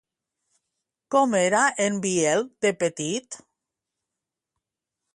Com 1.15 1.35
era 1.41 1.59
en 1.87 2.01
Biel 2.07 2.49
de 2.67 2.75
petit? 2.85 3.41